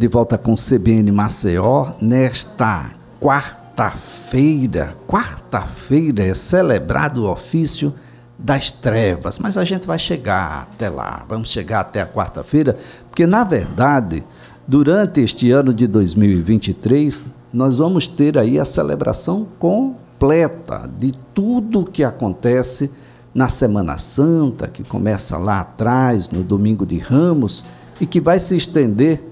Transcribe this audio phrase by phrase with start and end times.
[0.00, 4.96] De volta com CBN Maceió nesta quarta-feira.
[5.08, 7.92] Quarta-feira é celebrado o ofício
[8.38, 11.26] das trevas, mas a gente vai chegar até lá.
[11.28, 12.78] Vamos chegar até a quarta-feira,
[13.10, 14.22] porque na verdade,
[14.68, 22.04] durante este ano de 2023, nós vamos ter aí a celebração completa de tudo que
[22.04, 22.88] acontece
[23.34, 27.64] na Semana Santa, que começa lá atrás, no domingo de Ramos,
[28.00, 29.27] e que vai se estender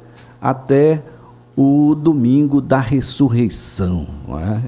[0.51, 1.03] até
[1.57, 4.07] o domingo da ressurreição.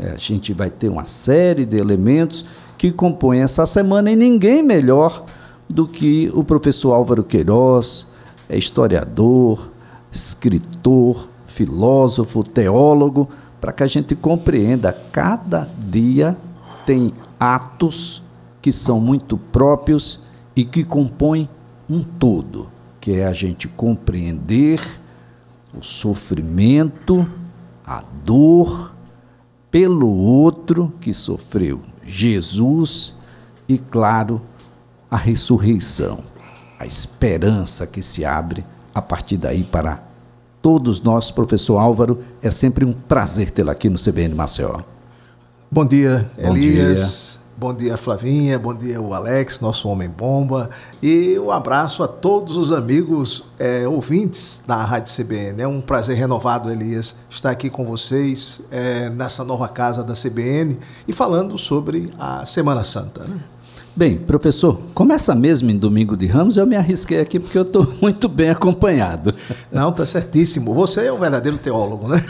[0.03, 0.13] É?
[0.13, 2.45] A gente vai ter uma série de elementos
[2.77, 5.25] que compõem essa semana e ninguém melhor
[5.69, 8.09] do que o professor Álvaro Queiroz,
[8.49, 9.71] é historiador,
[10.11, 13.29] escritor, filósofo, teólogo,
[13.61, 16.37] para que a gente compreenda cada dia
[16.87, 18.25] tem atos
[18.61, 20.25] que são muito próprios
[20.57, 21.49] e que compõem
[21.89, 22.69] um todo,
[23.01, 24.81] que é a gente compreender
[25.75, 27.29] o sofrimento,
[27.85, 28.95] a dor
[29.71, 33.15] pelo outro que sofreu, Jesus,
[33.69, 34.41] e claro,
[35.11, 36.21] a ressurreição,
[36.79, 40.03] a esperança que se abre a partir daí para
[40.63, 41.31] todos nós.
[41.31, 44.81] Professor Álvaro, é sempre um prazer tê-lo aqui no CBN Maceió.
[45.71, 47.33] Bom dia, Bom Elias.
[47.33, 47.38] Dia.
[47.59, 48.57] Bom dia, Flavinha.
[48.57, 50.71] Bom dia, o Alex, nosso homem bomba.
[51.03, 55.61] E um abraço a todos os amigos é, ouvintes da Rádio CBN.
[55.63, 60.79] É um prazer renovado, Elias, estar aqui com vocês é, nessa nova casa da CBN
[61.09, 63.25] e falando sobre a Semana Santa.
[63.25, 63.41] Né?
[63.99, 67.85] Bem, professor, começa mesmo em Domingo de Ramos, eu me arrisquei aqui porque eu estou
[68.01, 69.35] muito bem acompanhado.
[69.73, 70.73] Não, está certíssimo.
[70.73, 72.25] Você é um verdadeiro teólogo, né?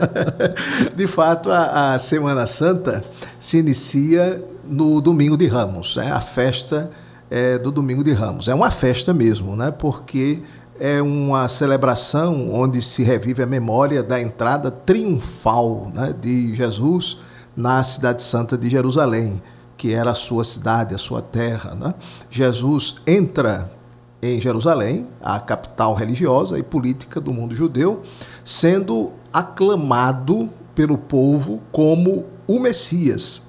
[0.94, 3.02] de fato, a, a, Semana Santa
[3.40, 6.90] se inicia no Domingo de Ramos, é a festa
[7.30, 8.46] é, do Domingo de Ramos.
[8.46, 9.70] É uma festa mesmo, né?
[9.70, 10.40] Porque
[10.78, 17.20] é uma celebração onde se revive a memória da entrada triunfal né, de Jesus
[17.56, 19.40] na cidade santa de Jerusalém
[19.76, 21.74] que era a sua cidade, a sua terra.
[21.74, 21.94] Né?
[22.30, 23.70] Jesus entra
[24.22, 28.02] em Jerusalém, a capital religiosa e política do mundo judeu,
[28.42, 33.48] sendo aclamado pelo povo como o Messias,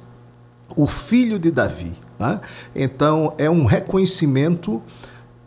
[0.75, 1.93] o filho de Davi.
[2.19, 2.41] Né?
[2.75, 4.81] Então, é um reconhecimento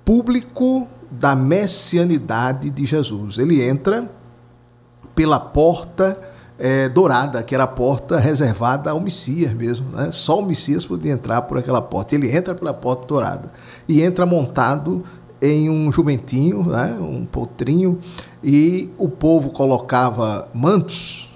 [0.04, 3.38] público da messianidade de Jesus.
[3.38, 4.10] Ele entra
[5.14, 6.27] pela porta
[6.58, 9.90] é, dourada, que era a porta reservada ao Messias mesmo.
[9.90, 10.10] Né?
[10.12, 12.14] Só o Messias podia entrar por aquela porta.
[12.14, 13.52] Ele entra pela porta dourada
[13.88, 15.04] e entra montado
[15.40, 16.96] em um jumentinho, né?
[17.00, 18.00] um potrinho,
[18.42, 21.30] e o povo colocava mantos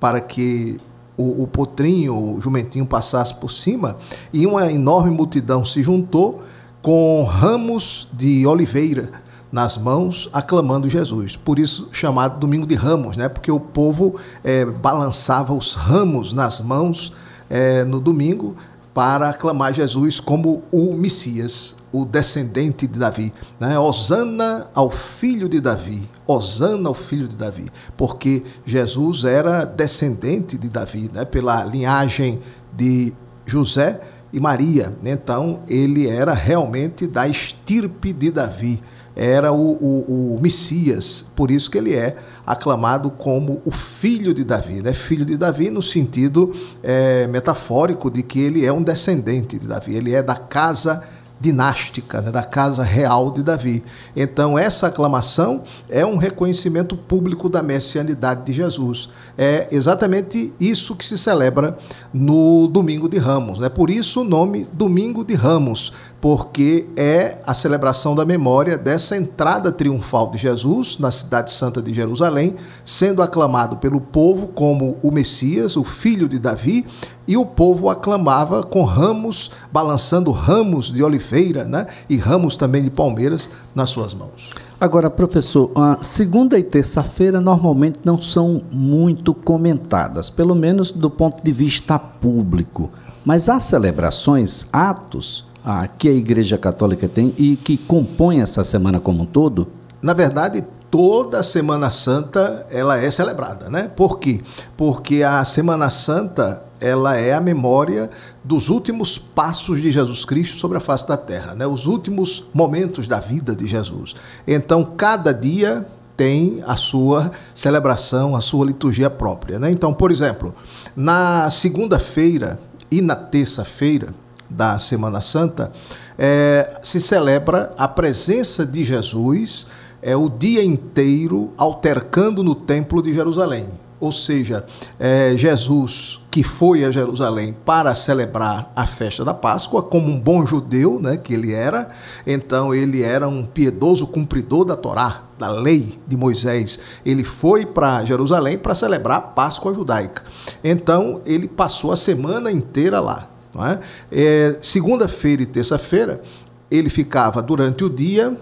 [0.00, 0.76] para que
[1.16, 3.96] o, o potrinho, o jumentinho passasse por cima,
[4.32, 6.42] e uma enorme multidão se juntou
[6.82, 9.23] com ramos de oliveira
[9.54, 11.36] nas mãos, aclamando Jesus.
[11.36, 13.28] Por isso chamado Domingo de Ramos, né?
[13.28, 17.12] porque o povo é, balançava os ramos nas mãos
[17.48, 18.56] é, no domingo
[18.92, 23.32] para aclamar Jesus como o Messias, o descendente de Davi.
[23.60, 23.78] Né?
[23.78, 26.02] Osana ao filho de Davi.
[26.26, 27.66] Osana ao filho de Davi.
[27.96, 31.24] Porque Jesus era descendente de Davi, né?
[31.24, 32.40] pela linhagem
[32.76, 33.12] de
[33.46, 34.00] José
[34.32, 34.92] e Maria.
[35.04, 38.82] Então, ele era realmente da estirpe de Davi
[39.16, 42.16] era o, o, o, Messias, por isso que ele é
[42.46, 44.92] aclamado como o filho de Davi, né?
[44.92, 46.52] filho de Davi no sentido
[46.82, 51.02] é, metafórico de que ele é um descendente de Davi, ele é da casa
[51.44, 53.84] dinástica, né, da casa real de Davi.
[54.16, 59.10] Então, essa aclamação é um reconhecimento público da messianidade de Jesus.
[59.36, 61.76] É exatamente isso que se celebra
[62.12, 63.58] no Domingo de Ramos.
[63.58, 63.68] Né?
[63.68, 65.92] Por isso o nome Domingo de Ramos,
[66.24, 71.92] porque é a celebração da memória dessa entrada triunfal de Jesus na cidade santa de
[71.92, 76.86] Jerusalém, sendo aclamado pelo povo como o Messias, o filho de Davi,
[77.28, 81.88] e o povo aclamava com ramos, balançando ramos de oliveira né?
[82.08, 84.48] e ramos também de palmeiras nas suas mãos.
[84.80, 91.44] Agora, professor, a segunda e terça-feira normalmente não são muito comentadas, pelo menos do ponto
[91.44, 92.90] de vista público.
[93.26, 99.00] Mas há celebrações, atos ah, que a Igreja Católica tem e que compõem essa semana
[99.00, 99.66] como um todo?
[100.02, 103.90] Na verdade, toda a Semana Santa ela é celebrada, né?
[103.96, 104.42] Por quê?
[104.76, 108.10] Porque a Semana Santa ela é a memória
[108.44, 111.66] dos últimos passos de Jesus Cristo sobre a face da terra, né?
[111.66, 114.14] Os últimos momentos da vida de Jesus.
[114.46, 119.70] Então, cada dia tem a sua celebração, a sua liturgia própria, né?
[119.70, 120.54] Então, por exemplo,
[120.94, 124.14] na segunda-feira e na terça-feira,
[124.48, 125.72] da Semana Santa,
[126.18, 129.66] é, se celebra a presença de Jesus
[130.06, 133.66] é o dia inteiro altercando no templo de Jerusalém.
[133.98, 134.66] Ou seja,
[135.00, 140.44] é, Jesus que foi a Jerusalém para celebrar a festa da Páscoa, como um bom
[140.44, 141.88] judeu né, que ele era,
[142.26, 146.80] então ele era um piedoso cumpridor da Torá, da lei de Moisés.
[147.06, 150.22] Ele foi para Jerusalém para celebrar a Páscoa judaica.
[150.62, 153.30] Então ele passou a semana inteira lá.
[153.56, 153.80] É?
[154.10, 156.22] É, Segunda-feira e terça-feira
[156.70, 158.36] ele ficava durante o dia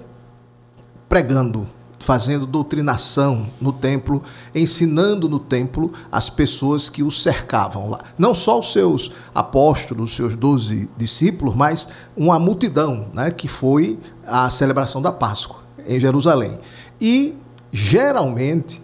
[1.09, 1.69] pregando,
[1.99, 4.23] fazendo doutrinação no templo,
[4.55, 8.01] ensinando no templo as pessoas que o cercavam lá.
[8.19, 13.99] Não só os seus apóstolos, os seus doze discípulos, mas uma multidão, né, que foi
[14.27, 16.59] a celebração da Páscoa em Jerusalém.
[17.01, 17.37] E
[17.71, 18.83] geralmente,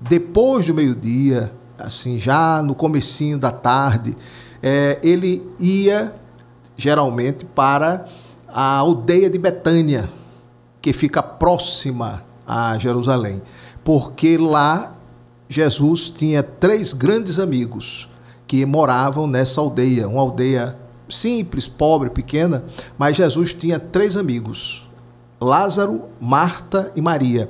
[0.00, 4.16] depois do meio-dia, assim, já no comecinho da tarde,
[4.62, 6.14] é, ele ia
[6.76, 8.06] geralmente para
[8.48, 10.08] a aldeia de Betânia,
[10.80, 13.42] que fica próxima a Jerusalém,
[13.84, 14.92] porque lá
[15.48, 18.08] Jesus tinha três grandes amigos
[18.46, 20.76] que moravam nessa aldeia, uma aldeia
[21.08, 22.64] simples, pobre, pequena,
[22.98, 24.88] mas Jesus tinha três amigos:
[25.40, 27.48] Lázaro, Marta e Maria,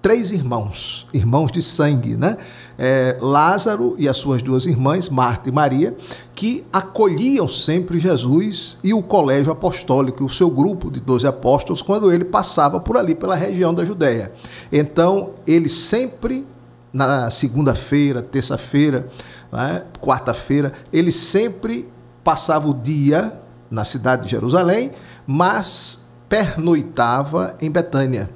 [0.00, 2.36] três irmãos, irmãos de sangue, né?
[2.78, 5.96] É, Lázaro e as suas duas irmãs, Marta e Maria,
[6.34, 12.12] que acolhiam sempre Jesus e o colégio apostólico, o seu grupo de doze apóstolos, quando
[12.12, 14.32] ele passava por ali, pela região da Judéia.
[14.72, 16.46] Então, ele sempre,
[16.92, 19.08] na segunda-feira, terça-feira,
[19.50, 21.90] né, quarta-feira, ele sempre
[22.22, 24.92] passava o dia na cidade de Jerusalém,
[25.26, 28.30] mas pernoitava em Betânia.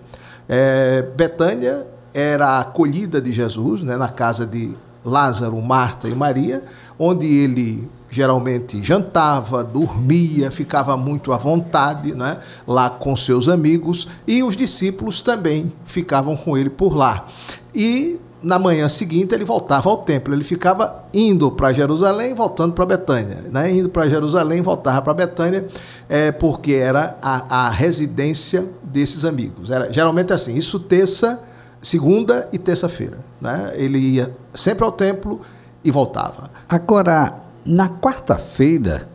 [0.48, 4.74] É, Betânia era a acolhida de Jesus, né, na casa de
[5.04, 6.62] Lázaro, Marta e Maria,
[6.98, 12.38] onde ele geralmente jantava, dormia, ficava muito à vontade né,
[12.68, 17.26] lá com seus amigos e os discípulos também ficavam com ele por lá.
[17.74, 22.84] E na manhã seguinte ele voltava ao templo, ele ficava indo para Jerusalém, voltando para
[22.84, 23.72] Betânia, né?
[23.72, 25.66] indo para Jerusalém, voltava para Betânia,
[26.06, 29.70] é, porque era a, a residência desses amigos.
[29.70, 31.40] Era geralmente assim, isso terça
[31.82, 33.18] segunda e terça-feira.
[33.40, 33.72] Né?
[33.74, 35.40] Ele ia sempre ao templo
[35.84, 36.50] e voltava.
[36.68, 37.34] Agora,
[37.66, 39.08] na quarta-feira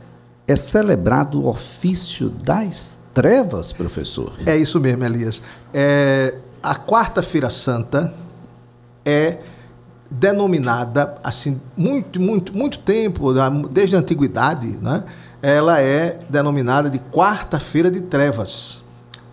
[0.46, 4.34] é celebrado o ofício das trevas, professor?
[4.46, 5.42] É isso mesmo, Elias.
[5.74, 8.14] É, a quarta-feira santa
[9.06, 9.38] é
[10.10, 13.34] denominada assim muito muito muito tempo
[13.70, 15.04] desde a antiguidade né
[15.42, 18.84] ela é denominada de quarta-feira de trevas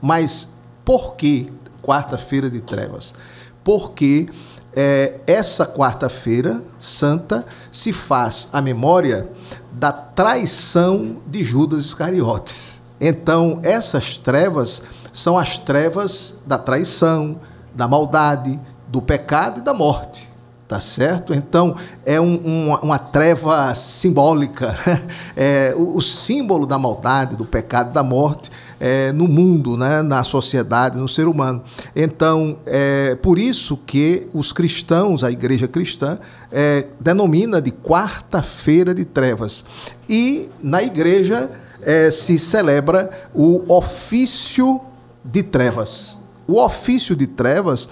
[0.02, 0.54] mas
[0.84, 1.52] por que
[1.84, 3.14] quarta-feira de trevas,
[3.62, 4.28] porque
[4.74, 9.28] é, essa quarta-feira santa se faz a memória
[9.72, 12.82] da traição de Judas Iscariotes.
[13.00, 14.82] Então, essas trevas
[15.12, 17.38] são as trevas da traição,
[17.74, 18.58] da maldade,
[18.88, 20.32] do pecado e da morte.
[20.66, 21.34] Tá certo?
[21.34, 21.76] Então,
[22.06, 24.74] é um, uma, treva simbólica.
[24.86, 25.02] Né?
[25.36, 30.02] É, o, o símbolo da maldade, do pecado e da morte é, no mundo, né,
[30.02, 31.62] na sociedade, no ser humano.
[31.94, 36.18] Então, é por isso que os cristãos, a igreja cristã,
[36.50, 39.64] é, denomina de quarta-feira de trevas.
[40.08, 41.50] E na igreja
[41.82, 44.80] é, se celebra o ofício
[45.24, 46.20] de trevas.
[46.46, 47.88] O ofício de trevas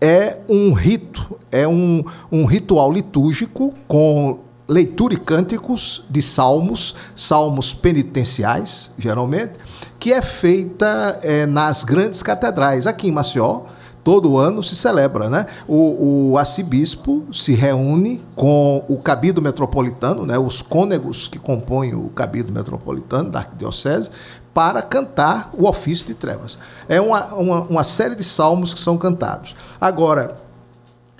[0.00, 7.74] é um rito, é um, um ritual litúrgico com leitura e cânticos de salmos, salmos
[7.74, 9.52] penitenciais, geralmente,
[9.98, 12.86] que é feita é, nas grandes catedrais.
[12.86, 13.62] Aqui em Maceió,
[14.02, 15.46] todo ano se celebra, né?
[15.66, 20.38] O, o arcebispo se reúne com o cabido metropolitano, né?
[20.38, 24.10] Os cônegos que compõem o cabido metropolitano da arquidiocese,
[24.52, 26.56] para cantar o ofício de trevas.
[26.88, 29.56] É uma, uma, uma série de salmos que são cantados.
[29.80, 30.36] Agora,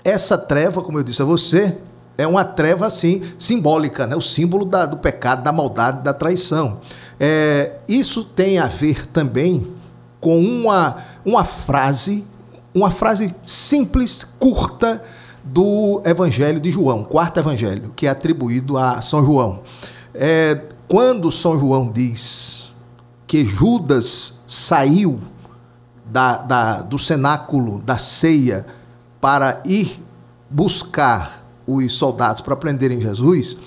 [0.03, 1.77] essa treva, como eu disse a você,
[2.17, 4.15] é uma treva assim simbólica, né?
[4.15, 6.79] O símbolo da, do pecado, da maldade, da traição.
[7.19, 9.67] É, isso tem a ver também
[10.19, 12.25] com uma, uma frase,
[12.73, 15.03] uma frase simples, curta
[15.43, 19.61] do Evangelho de João, quarto Evangelho, que é atribuído a São João.
[20.13, 22.71] É, quando São João diz
[23.27, 25.19] que Judas saiu
[26.05, 28.65] da, da, do cenáculo da ceia
[29.19, 30.03] para ir
[30.49, 33.57] buscar os soldados para prenderem Jesus,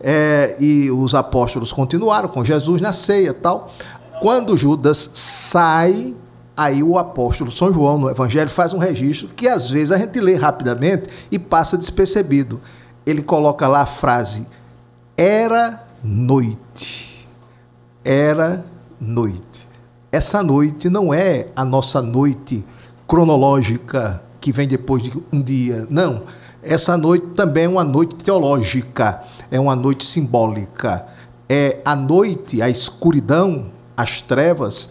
[0.00, 3.72] é, e os apóstolos continuaram com Jesus na ceia tal.
[4.20, 6.14] Quando Judas sai,
[6.56, 10.20] aí o apóstolo São João, no Evangelho, faz um registro que às vezes a gente
[10.20, 12.60] lê rapidamente e passa despercebido.
[13.06, 14.46] Ele coloca lá a frase:
[15.16, 17.26] era noite.
[18.04, 18.64] Era
[19.00, 19.68] noite.
[20.10, 22.64] Essa noite não é a nossa noite
[23.06, 25.86] cronológica que vem depois de um dia.
[25.90, 26.22] Não.
[26.68, 31.06] Essa noite também é uma noite teológica, é uma noite simbólica.
[31.48, 34.90] É a noite, a escuridão, as trevas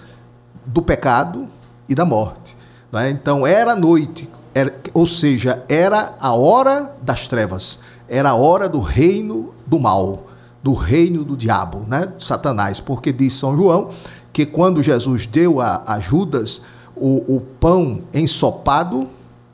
[0.65, 1.47] do pecado
[1.87, 2.57] e da morte.
[2.93, 3.11] É?
[3.11, 8.67] Então era a noite, era, ou seja, era a hora das trevas, era a hora
[8.67, 10.23] do reino do mal,
[10.63, 12.11] do reino do diabo, né?
[12.17, 13.91] Satanás, porque diz São João
[14.33, 16.63] que quando Jesus deu a, a Judas
[16.95, 19.07] o, o pão ensopado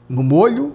[0.08, 0.72] no molho,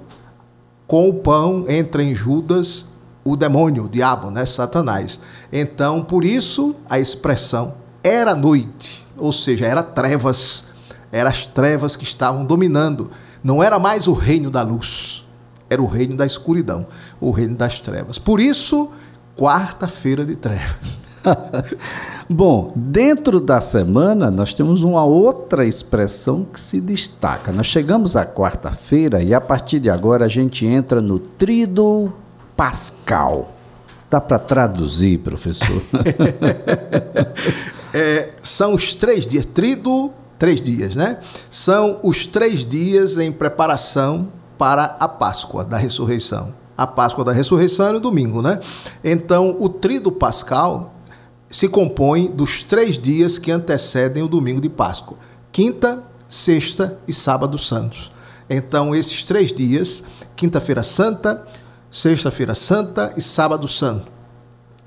[0.89, 2.87] com o pão entra em Judas
[3.23, 4.47] o demônio, o diabo, né?
[4.47, 5.21] Satanás.
[5.53, 10.65] Então, por isso a expressão era noite, ou seja, era trevas,
[11.13, 13.11] eram as trevas que estavam dominando.
[13.45, 15.27] Não era mais o reino da luz,
[15.69, 16.87] era o reino da escuridão,
[17.21, 18.19] o reino das trevas.
[18.19, 18.91] Por isso,
[19.37, 21.01] quarta-feira de trevas.
[22.29, 27.53] Bom, dentro da semana nós temos uma outra expressão que se destaca.
[27.53, 32.13] Nós chegamos à quarta-feira e a partir de agora a gente entra no Trido
[32.57, 33.55] Pascal.
[34.11, 35.83] Dá para traduzir, professor?
[37.93, 41.19] é, são os três dias, trido, três dias, né?
[41.51, 46.55] São os três dias em preparação para a Páscoa da ressurreição.
[46.77, 48.61] A Páscoa da ressurreição é no domingo, né?
[49.03, 50.95] Então, o trido pascal
[51.49, 55.17] se compõe dos três dias que antecedem o domingo de Páscoa:
[55.51, 58.13] quinta, sexta e sábado santos.
[58.49, 61.47] Então, esses três dias, quinta-feira santa,
[61.91, 64.11] sexta-feira santa e sábado santo,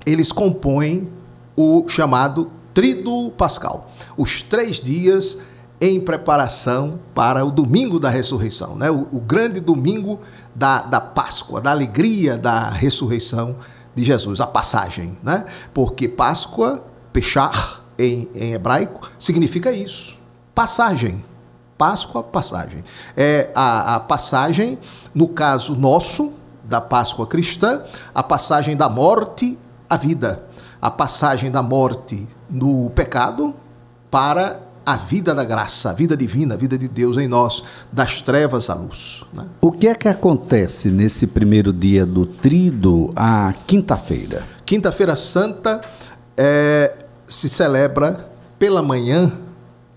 [0.04, 1.10] eles compõem
[1.56, 3.90] o chamado Trido Pascal.
[4.16, 5.38] Os três dias
[5.80, 8.88] em preparação para o domingo da ressurreição, né?
[8.88, 10.20] o, o grande domingo
[10.54, 13.56] da, da Páscoa, da alegria da ressurreição
[13.94, 15.46] de Jesus, a passagem, né?
[15.74, 16.82] Porque Páscoa,
[17.12, 20.18] pechar em, em hebraico, significa isso,
[20.54, 21.24] passagem.
[21.76, 22.84] Páscoa, passagem.
[23.16, 24.78] É a, a passagem,
[25.12, 26.32] no caso nosso,
[26.64, 27.82] da Páscoa cristã,
[28.14, 29.58] a passagem da morte
[29.90, 30.46] à vida,
[30.80, 33.54] a passagem da morte no pecado
[34.10, 37.62] para a vida da graça, a vida divina, a vida de Deus em nós,
[37.92, 39.24] das trevas à luz.
[39.32, 39.44] Né?
[39.60, 44.42] O que é que acontece nesse primeiro dia do trido, a quinta-feira?
[44.66, 45.80] Quinta-feira Santa
[46.36, 46.94] é,
[47.26, 49.30] se celebra pela manhã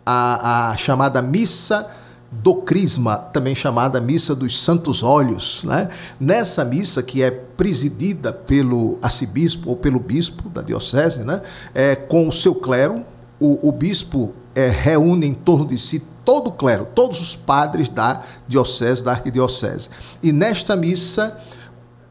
[0.05, 1.89] a, a, chamada missa
[2.31, 5.63] do Crisma, também chamada missa dos Santos Olhos.
[5.63, 5.89] Né?
[6.19, 11.41] Nessa missa, que é presidida pelo arcebispo ou pelo bispo da diocese, né?
[11.73, 13.03] é, com o seu clero,
[13.39, 17.87] o, o bispo é, reúne em torno de si todo o clero, todos os padres
[17.87, 19.89] da diocese, da arquidiocese.
[20.23, 21.39] E nesta missa,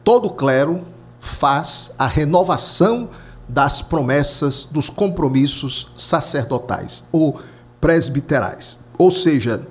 [0.05, 0.85] todo o clero
[1.19, 3.09] faz a renovação
[3.49, 7.41] das promessas, dos compromissos sacerdotais ou
[7.81, 8.85] presbiterais.
[8.97, 9.67] Ou seja,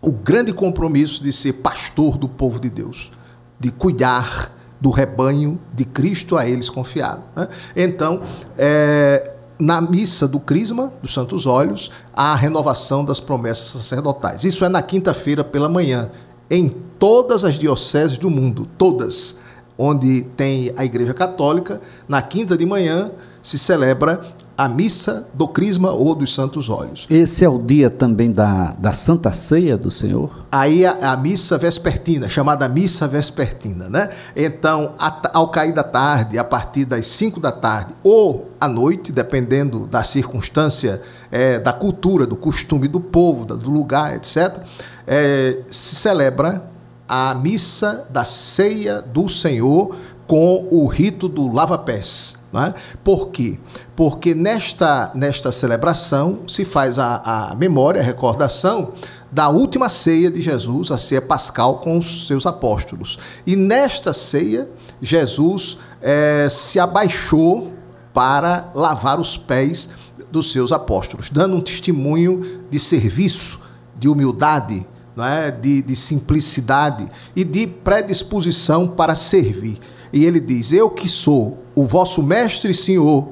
[0.00, 3.10] o grande compromisso de ser pastor do povo de Deus,
[3.58, 7.22] de cuidar do rebanho de Cristo a eles confiado.
[7.34, 7.48] Né?
[7.74, 8.22] Então,
[8.56, 14.44] é, na missa do Crisma, dos Santos Olhos, a renovação das promessas sacerdotais.
[14.44, 16.10] Isso é na quinta-feira pela manhã,
[16.50, 19.38] em todas as dioceses do mundo, todas,
[19.76, 23.10] onde tem a Igreja Católica, na quinta de manhã
[23.42, 24.22] se celebra
[24.58, 27.06] a missa do Crisma ou dos Santos Olhos.
[27.08, 30.46] Esse é o dia também da, da Santa Ceia do Senhor?
[30.50, 34.10] Aí a, a missa vespertina, chamada missa vespertina, né?
[34.34, 39.12] Então, a, ao cair da tarde, a partir das 5 da tarde ou à noite,
[39.12, 41.00] dependendo da circunstância,
[41.30, 44.58] é, da cultura, do costume do povo, do lugar, etc.,
[45.06, 46.64] é, se celebra
[47.08, 49.94] a missa da ceia do Senhor
[50.26, 52.37] com o rito do lava-pés.
[52.52, 52.74] Né?
[53.04, 53.58] Por quê?
[53.94, 58.92] Porque nesta, nesta celebração se faz a, a memória, a recordação
[59.30, 63.18] da última ceia de Jesus, a ceia pascal com os seus apóstolos.
[63.46, 64.68] E nesta ceia,
[65.00, 67.72] Jesus é, se abaixou
[68.12, 69.90] para lavar os pés
[70.30, 73.60] dos seus apóstolos, dando um testemunho de serviço,
[73.98, 74.86] de humildade,
[75.18, 75.50] é?
[75.50, 79.78] de, de simplicidade e de predisposição para servir.
[80.12, 83.30] E ele diz: Eu que sou o vosso mestre e senhor,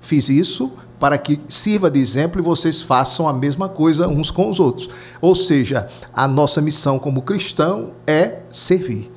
[0.00, 4.50] fiz isso para que sirva de exemplo e vocês façam a mesma coisa uns com
[4.50, 4.90] os outros.
[5.20, 9.10] Ou seja, a nossa missão como cristão é servir.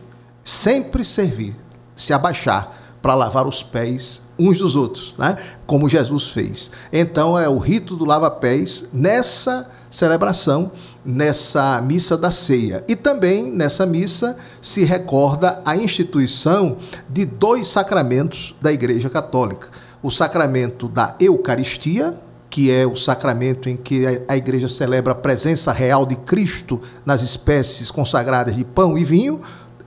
[0.43, 1.55] Sempre servir,
[1.95, 5.37] se abaixar para lavar os pés uns dos outros, né?
[5.65, 6.71] como Jesus fez.
[6.93, 10.71] Então é o rito do lava-pés nessa celebração
[11.03, 12.83] nessa missa da ceia.
[12.87, 16.77] E também nessa missa se recorda a instituição
[17.09, 19.69] de dois sacramentos da Igreja Católica:
[20.01, 25.71] o sacramento da Eucaristia, que é o sacramento em que a igreja celebra a presença
[25.71, 29.41] real de Cristo nas espécies consagradas de pão e vinho,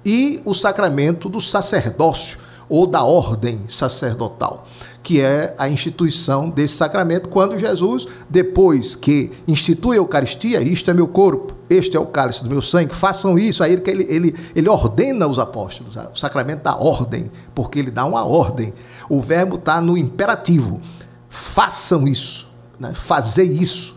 [0.05, 4.67] e o sacramento do sacerdócio ou da ordem sacerdotal,
[5.05, 10.95] que é a instituição desse sacramento quando Jesus, depois que institui a Eucaristia, isto é
[10.95, 14.69] meu corpo, este é o cálice do meu sangue, façam isso, aí ele, ele, ele
[14.69, 18.73] ordena os apóstolos, o sacramento da ordem, porque ele dá uma ordem.
[19.09, 20.81] O verbo está no imperativo.
[21.29, 23.95] Façam isso né, fazer isso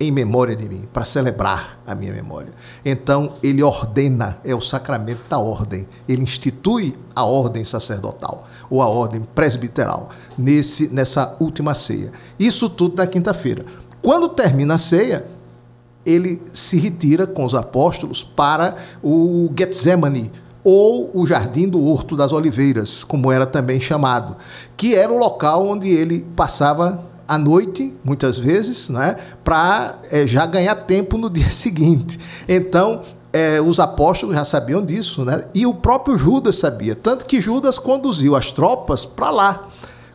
[0.00, 2.50] em memória de mim, para celebrar a minha memória.
[2.84, 5.86] Então, ele ordena, é o sacramento da ordem.
[6.08, 12.12] Ele institui a ordem sacerdotal, ou a ordem presbiteral, nesse, nessa última ceia.
[12.38, 13.64] Isso tudo na quinta-feira.
[14.00, 15.26] Quando termina a ceia,
[16.04, 20.32] ele se retira com os apóstolos para o Getsemane,
[20.64, 24.36] ou o Jardim do Horto das Oliveiras, como era também chamado,
[24.76, 30.46] que era o local onde ele passava à noite, muitas vezes, né, para é, já
[30.46, 32.18] ganhar tempo no dia seguinte.
[32.48, 35.44] Então, é, os apóstolos já sabiam disso, né?
[35.54, 36.94] e o próprio Judas sabia.
[36.94, 39.68] Tanto que Judas conduziu as tropas para lá.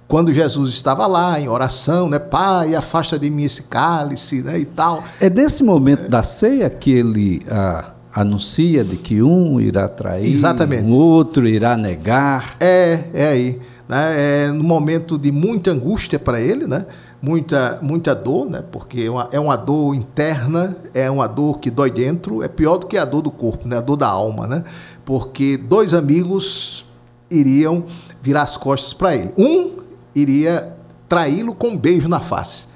[0.07, 2.17] Quando Jesus estava lá em oração, né?
[2.17, 4.57] Pai, afasta de mim esse cálice, né?
[4.57, 5.03] E tal.
[5.19, 6.07] É nesse momento é.
[6.07, 10.83] da ceia que ele ah, anuncia de que um irá trair, Exatamente.
[10.83, 12.55] um outro irá negar.
[12.57, 13.59] É, é aí.
[13.87, 14.45] Né?
[14.45, 16.85] É no momento de muita angústia para ele, né?
[17.27, 18.63] Muita, muita dor, né?
[18.71, 22.77] porque é uma, é uma dor interna, é uma dor que dói dentro, é pior
[22.77, 23.77] do que a dor do corpo, né?
[23.77, 24.63] a dor da alma, né?
[25.03, 26.85] porque dois amigos
[27.29, 27.83] iriam
[28.21, 29.33] virar as costas para ele.
[29.37, 29.71] Um
[30.15, 30.73] iria
[31.09, 32.67] traí-lo com um beijo na face.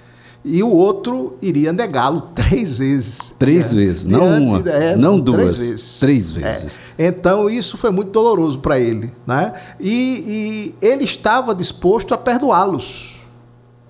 [0.44, 3.34] E o outro iria negá-lo três vezes.
[3.38, 3.86] Três né?
[3.86, 6.00] vezes, não uma, é, não duas, três vezes.
[6.00, 6.40] Três é.
[6.40, 6.80] vezes.
[6.98, 7.08] É.
[7.08, 9.14] Então isso foi muito doloroso para ele.
[9.26, 9.54] Né?
[9.80, 13.21] E, e ele estava disposto a perdoá-los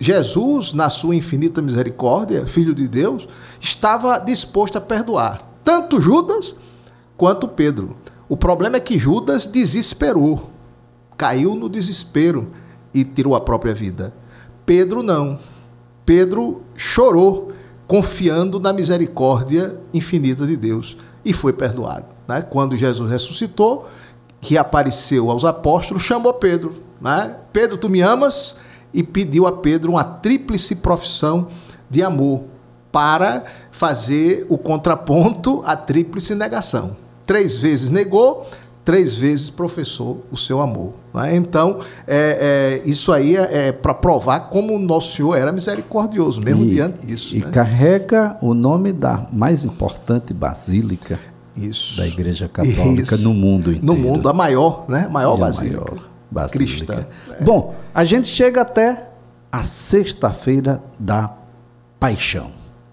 [0.01, 3.27] Jesus, na sua infinita misericórdia, filho de Deus,
[3.59, 6.57] estava disposto a perdoar tanto Judas
[7.15, 7.95] quanto Pedro.
[8.27, 10.49] O problema é que Judas desesperou,
[11.15, 12.47] caiu no desespero
[12.91, 14.11] e tirou a própria vida.
[14.65, 15.37] Pedro não.
[16.03, 17.51] Pedro chorou,
[17.85, 22.07] confiando na misericórdia infinita de Deus e foi perdoado.
[22.27, 22.41] Né?
[22.41, 23.87] Quando Jesus ressuscitou,
[24.39, 26.73] que apareceu aos apóstolos, chamou Pedro.
[26.99, 27.35] Né?
[27.53, 28.57] Pedro, tu me amas?
[28.93, 31.47] E pediu a Pedro uma tríplice profissão
[31.89, 32.43] de amor
[32.91, 36.95] para fazer o contraponto à tríplice negação.
[37.25, 38.45] Três vezes negou,
[38.83, 40.93] três vezes professou o seu amor.
[41.13, 41.35] Né?
[41.35, 46.41] Então, é, é, isso aí é, é para provar como o nosso Senhor era misericordioso,
[46.41, 47.35] mesmo e, diante disso.
[47.35, 47.49] E né?
[47.51, 51.17] carrega o nome da mais importante basílica
[51.55, 51.97] isso.
[51.97, 53.23] da Igreja Católica isso.
[53.23, 53.85] no mundo inteiro.
[53.85, 55.07] No mundo, a maior, né?
[55.09, 55.79] Maior basílica.
[55.79, 56.93] Maior basílica.
[56.93, 57.05] Cristã.
[57.29, 57.43] É.
[57.43, 59.09] Bom, a gente chega até
[59.51, 61.35] a sexta-feira da
[61.99, 62.51] paixão.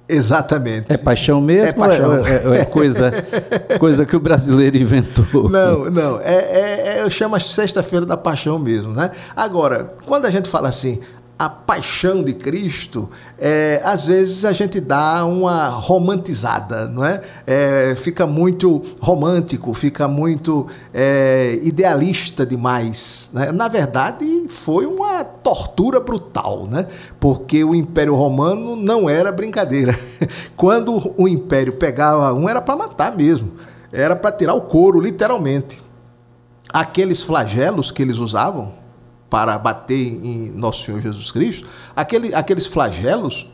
[0.09, 0.87] Exatamente.
[0.89, 1.67] É paixão mesmo?
[1.67, 2.27] É, paixão.
[2.27, 3.13] é, é, é coisa,
[3.79, 5.51] coisa que o brasileiro inventou?
[5.51, 6.19] Não, não.
[6.21, 9.11] É, é, é eu chamo a sexta-feira da paixão mesmo, né?
[9.37, 11.01] Agora, quando a gente fala assim,
[11.39, 17.23] a paixão de Cristo, é, às vezes a gente dá uma romantizada, não é?
[17.47, 23.31] é fica muito romântico, fica muito é, idealista demais.
[23.33, 23.53] Né?
[23.53, 26.89] Na verdade, foi uma tortura brutal, né?
[27.21, 29.97] porque o Império Romano não era brincadeira.
[30.57, 33.53] Quando o Império pegava um, era para matar mesmo,
[33.93, 35.81] era para tirar o couro, literalmente.
[36.73, 38.73] Aqueles flagelos que eles usavam,
[39.31, 43.47] para bater em Nosso Senhor Jesus Cristo, aquele, aqueles flagelos,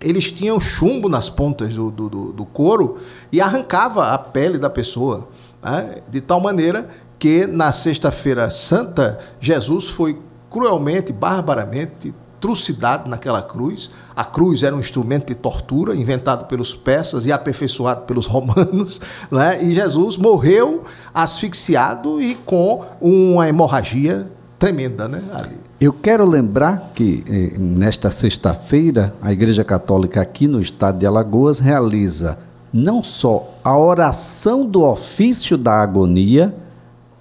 [0.00, 2.98] eles tinham chumbo nas pontas do, do, do couro
[3.30, 5.28] e arrancava a pele da pessoa.
[5.62, 5.96] Né?
[6.10, 13.90] De tal maneira que na Sexta-feira Santa, Jesus foi cruelmente, barbaramente trucidado naquela cruz.
[14.16, 19.00] A cruz era um instrumento de tortura inventado pelos persas e aperfeiçoado pelos romanos.
[19.30, 19.62] Né?
[19.62, 20.84] E Jesus morreu
[21.14, 24.30] asfixiado e com uma hemorragia
[24.60, 25.22] tremenda, né?
[25.32, 25.56] Ali.
[25.80, 31.58] Eu quero lembrar que eh, nesta sexta-feira a Igreja Católica aqui no estado de Alagoas
[31.58, 32.38] realiza
[32.70, 36.54] não só a oração do ofício da agonia,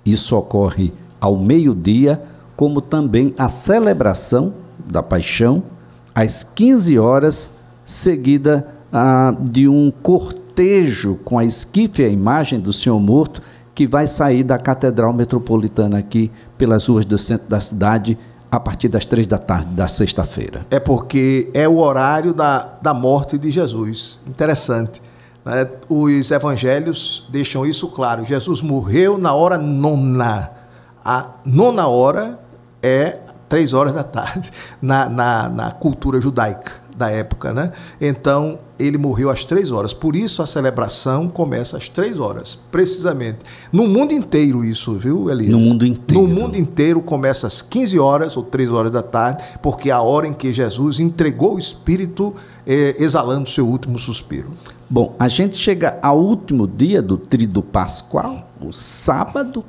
[0.06, 2.22] isso ocorre ao meio-dia,
[2.58, 4.54] como também a celebração
[4.86, 5.64] da paixão
[6.14, 7.52] às 15 horas,
[7.86, 13.42] seguida ah, de um cortejo com a esquife e a imagem do Senhor morto
[13.80, 18.20] que vai sair da Catedral Metropolitana aqui pelas ruas do centro da cidade
[18.52, 20.66] a partir das três da tarde da sexta-feira.
[20.70, 24.22] É porque é o horário da, da morte de Jesus.
[24.28, 25.02] Interessante.
[25.46, 25.66] Né?
[25.88, 28.26] Os evangelhos deixam isso claro.
[28.26, 30.52] Jesus morreu na hora nona.
[31.02, 32.38] A nona hora
[32.84, 37.72] é três horas da tarde, na, na, na cultura judaica da época, né?
[38.02, 39.94] Então ele morreu às três horas.
[39.94, 43.40] Por isso a celebração começa às três horas, precisamente.
[43.72, 45.52] No mundo inteiro isso, viu, Elias?
[45.52, 46.22] No mundo inteiro.
[46.22, 50.02] No mundo inteiro começa às 15 horas ou três horas da tarde, porque é a
[50.02, 52.34] hora em que Jesus entregou o Espírito,
[52.66, 54.52] eh, exalando seu último suspiro.
[54.90, 59.64] Bom, a gente chega ao último dia do Tríduo Pascual, o sábado,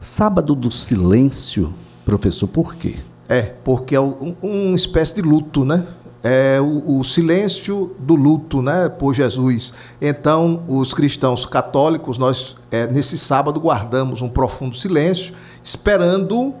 [0.00, 1.74] sábado do silêncio.
[2.04, 2.94] Professor, por quê?
[3.28, 5.84] É, porque é um, uma espécie de luto, né?
[6.22, 9.74] É, o, o, silêncio do luto né, por Jesus.
[10.00, 16.54] Então, os cristãos católicos, nós é, nesse sábado guardamos um profundo silêncio, esperando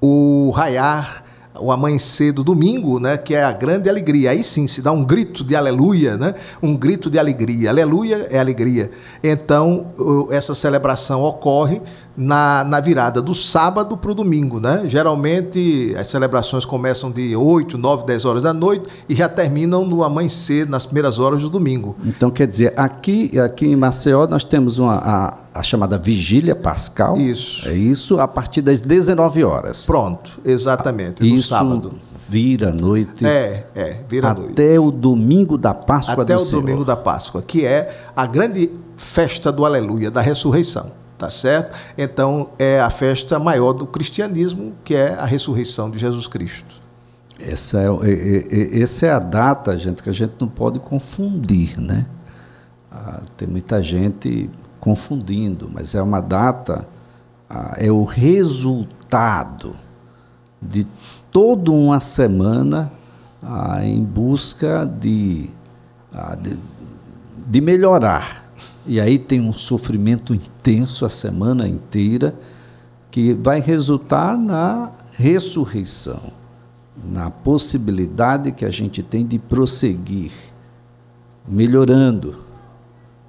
[0.00, 1.24] o raiar,
[1.60, 4.30] o amanhecer do domingo, né, que é a grande alegria.
[4.30, 7.70] Aí sim se dá um grito de aleluia, né, um grito de alegria.
[7.70, 8.90] Aleluia é alegria.
[9.22, 9.92] Então,
[10.30, 11.80] essa celebração ocorre
[12.16, 14.82] na, na virada do sábado para o domingo, né?
[14.86, 20.04] Geralmente as celebrações começam de 8, 9, 10 horas da noite e já terminam no
[20.04, 21.96] amanhecer, nas primeiras horas do domingo.
[22.04, 27.16] Então, quer dizer, aqui, aqui em Maceió nós temos uma, a, a chamada Vigília Pascal.
[27.16, 27.68] Isso.
[27.68, 29.84] É isso a partir das 19 horas.
[29.84, 31.92] Pronto, exatamente, isso sábado.
[32.26, 33.24] Vira a noite.
[33.24, 34.52] É, é, vira a noite.
[34.52, 36.62] Até o domingo da Páscoa Até do o Senhor.
[36.62, 41.72] domingo da Páscoa, que é a grande festa do Aleluia, da ressurreição tá certo?
[41.96, 46.74] Então é a festa maior do cristianismo, que é a ressurreição de Jesus Cristo.
[47.40, 51.80] Essa é, é, é, essa é a data, gente, que a gente não pode confundir,
[51.80, 52.06] né?
[52.90, 54.48] Ah, tem muita gente
[54.78, 56.86] confundindo, mas é uma data,
[57.50, 59.74] ah, é o resultado
[60.62, 60.86] de
[61.32, 62.92] toda uma semana
[63.42, 65.50] ah, em busca de,
[66.12, 66.56] ah, de,
[67.46, 68.43] de melhorar
[68.86, 72.34] e aí tem um sofrimento intenso a semana inteira,
[73.10, 76.32] que vai resultar na ressurreição,
[77.04, 80.32] na possibilidade que a gente tem de prosseguir,
[81.46, 82.36] melhorando.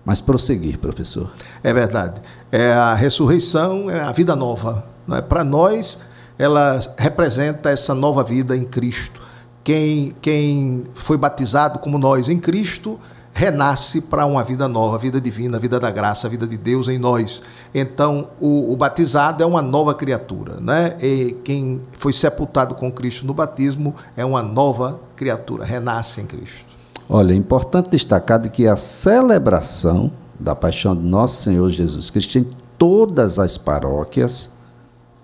[0.04, 1.32] Mas prosseguir, professor.
[1.64, 2.22] É verdade.
[2.52, 4.86] É a ressurreição, é a vida nova.
[5.12, 5.22] é?
[5.22, 6.00] Para nós,
[6.38, 9.22] ela representa essa nova vida em Cristo.
[9.64, 13.00] Quem, quem foi batizado como nós em Cristo
[13.36, 17.44] renasce para uma vida nova, vida divina, vida da graça, vida de Deus em nós.
[17.74, 20.96] Então, o, o, batizado é uma nova criatura, né?
[21.02, 26.64] E quem foi sepultado com Cristo no batismo é uma nova criatura, renasce em Cristo.
[27.10, 32.40] Olha, é importante destacar de que a celebração da paixão de nosso Senhor Jesus Cristo
[32.40, 34.50] em todas as paróquias,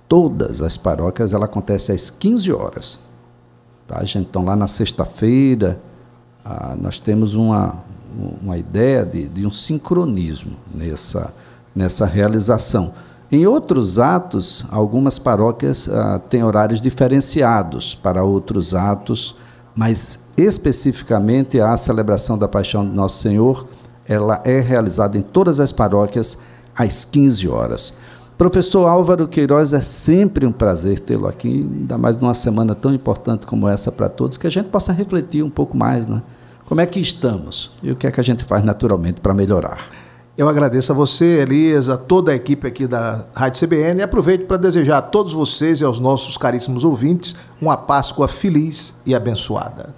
[0.09, 2.99] todas as paróquias, ela acontece às 15 horas.
[3.87, 4.27] Tá, gente?
[4.27, 5.79] Então, lá na sexta-feira,
[6.43, 7.75] ah, nós temos uma,
[8.41, 11.33] uma ideia de, de um sincronismo nessa,
[11.75, 12.93] nessa realização.
[13.31, 19.35] Em outros atos, algumas paróquias ah, têm horários diferenciados para outros atos,
[19.73, 23.67] mas especificamente a celebração da Paixão de Nosso Senhor,
[24.05, 26.39] ela é realizada em todas as paróquias
[26.75, 27.93] às 15 horas.
[28.37, 31.47] Professor Álvaro Queiroz, é sempre um prazer tê-lo aqui,
[31.79, 35.43] ainda mais numa semana tão importante como essa para todos, que a gente possa refletir
[35.43, 36.21] um pouco mais, né?
[36.71, 37.71] Como é que estamos?
[37.83, 39.89] E o que é que a gente faz naturalmente para melhorar?
[40.37, 44.47] Eu agradeço a você, Elias, a toda a equipe aqui da Rádio CBN e aproveito
[44.47, 49.93] para desejar a todos vocês e aos nossos caríssimos ouvintes uma Páscoa feliz e abençoada.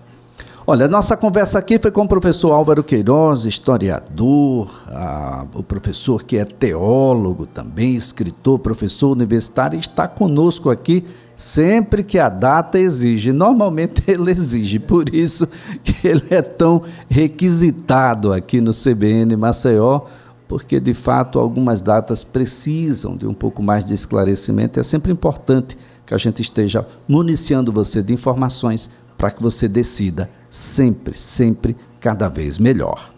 [0.65, 6.37] Olha, nossa conversa aqui foi com o professor Álvaro Queiroz, historiador, a, o professor que
[6.37, 11.03] é teólogo também, escritor, professor universitário, está conosco aqui
[11.35, 13.33] sempre que a data exige.
[13.33, 15.49] Normalmente ele exige, por isso
[15.83, 20.03] que ele é tão requisitado aqui no CBN Maceió,
[20.47, 24.79] porque de fato algumas datas precisam de um pouco mais de esclarecimento.
[24.79, 30.29] É sempre importante que a gente esteja municiando você de informações para que você decida
[30.53, 33.12] sempre, sempre cada vez melhor.